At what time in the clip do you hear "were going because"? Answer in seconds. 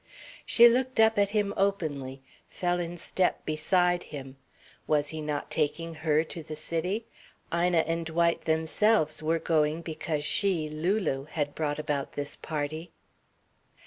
9.21-10.25